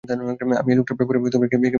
[0.03, 1.69] আমি এই লোকটার ব্যবহারে একেবারে অবাক হয়ে গেছি।